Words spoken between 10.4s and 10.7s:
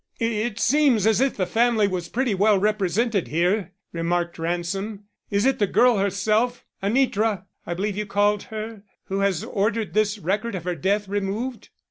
of